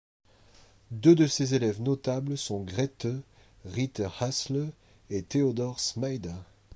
[0.89, 3.05] Deux de ses élèves notables sont Grethe
[3.65, 4.71] Rytter Hasle
[5.11, 6.33] et Theodore Smayda.